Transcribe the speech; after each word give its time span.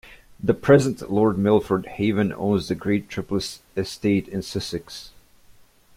The 0.41 0.55
present 0.55 1.11
Lord 1.11 1.37
Milford 1.37 1.85
Haven 1.85 2.33
owns 2.33 2.69
the 2.69 2.73
Great 2.73 3.07
Trippetts 3.07 3.59
Estate 3.77 4.27
in 4.27 4.41
Sussex. 4.41 5.11